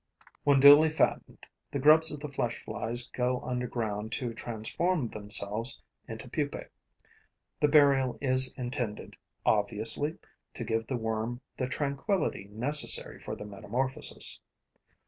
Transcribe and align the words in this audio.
When 0.45 0.59
duly 0.59 0.89
fattened, 0.89 1.45
the 1.71 1.77
grubs 1.77 2.11
of 2.11 2.21
the 2.21 2.27
flesh 2.31 2.63
flies 2.65 3.05
go 3.05 3.39
underground 3.41 4.11
to 4.13 4.33
transform 4.33 5.09
themselves 5.09 5.83
into 6.07 6.27
pupae. 6.27 6.69
The 7.59 7.67
burial 7.67 8.17
is 8.19 8.51
intended, 8.57 9.15
obviously, 9.45 10.17
to 10.55 10.63
give 10.63 10.87
the 10.87 10.97
worm 10.97 11.41
the 11.55 11.67
tranquillity 11.67 12.45
necessary 12.49 13.19
for 13.19 13.35
the 13.35 13.45
metamorphosis. 13.45 14.39